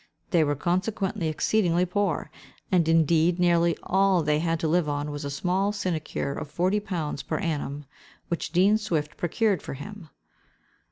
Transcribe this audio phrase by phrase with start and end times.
[0.31, 2.31] They were consequently exceedingly poor;
[2.71, 6.79] and, indeed, nearly all they had to live on was a small sinecure of forty
[6.79, 7.85] pounds per annum,
[8.27, 10.09] which Dean Swift procured for him.